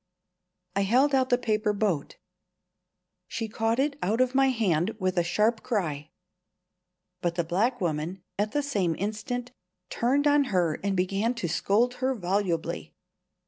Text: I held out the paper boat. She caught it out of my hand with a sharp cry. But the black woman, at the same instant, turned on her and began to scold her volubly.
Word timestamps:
I 0.75 0.81
held 0.81 1.13
out 1.13 1.29
the 1.29 1.37
paper 1.37 1.73
boat. 1.73 2.17
She 3.27 3.47
caught 3.47 3.77
it 3.77 3.99
out 4.01 4.19
of 4.19 4.33
my 4.33 4.47
hand 4.49 4.95
with 4.97 5.15
a 5.15 5.21
sharp 5.23 5.61
cry. 5.61 6.09
But 7.21 7.35
the 7.35 7.43
black 7.43 7.79
woman, 7.79 8.23
at 8.39 8.51
the 8.51 8.63
same 8.63 8.95
instant, 8.97 9.51
turned 9.91 10.25
on 10.25 10.45
her 10.45 10.79
and 10.83 10.97
began 10.97 11.35
to 11.35 11.47
scold 11.47 11.93
her 12.01 12.15
volubly. 12.15 12.95